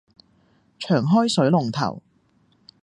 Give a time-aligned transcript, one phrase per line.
[0.79, 2.01] 長開水龍頭